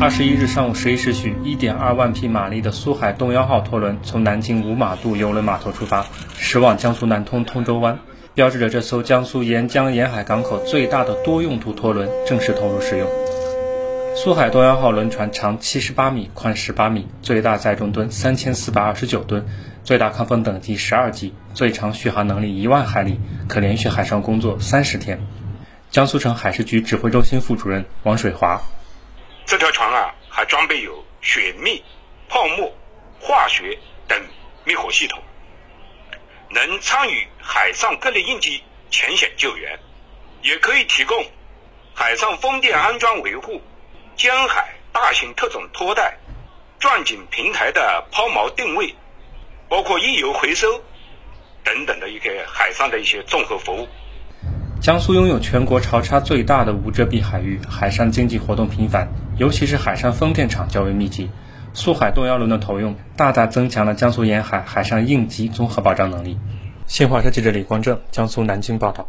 [0.00, 6.06] 二十一日上午十一时许，一点二万匹马力的苏海东幺号拖轮从南京五马渡邮轮码头出发，
[6.38, 7.98] 驶往江苏南通通州湾，
[8.34, 13.08] 标志着这艘江苏沿江沿海港口最大的多用途拖轮正式投入使用。
[14.14, 19.44] 苏海东幺号轮船长七十八米，宽十八米，最大载重吨三千四百二十九吨，
[19.82, 23.18] 最大抗风等级十二级，最长续航能力一万海里，
[23.48, 25.20] 可连续海上工作三十天。
[25.90, 28.60] 江苏省海事局指挥中心副主任王水华。
[29.50, 31.82] 这条船啊，还装备有水密、
[32.28, 32.72] 泡沫、
[33.18, 34.16] 化学等
[34.64, 35.20] 灭火系统，
[36.50, 39.76] 能参与海上各类应急抢险救援，
[40.42, 41.26] 也可以提供
[41.92, 43.60] 海上风电安装维护、
[44.14, 46.16] 江海大型特种拖带、
[46.78, 48.94] 钻井平台的抛锚定位，
[49.68, 50.80] 包括溢油回收
[51.64, 53.88] 等等的一个海上的一些综合服务。
[54.80, 61.28] 江苏拥有全国潮差最大的无遮蔽海域，海上经济活动频繁，尤其是海上风电场较为密集。
[61.74, 66.38] 苏海动幺轮的投用，大大增强了江苏沿海海上应急综合保障能力。
[66.86, 69.06] 新华社记者李光正，江苏南京报道。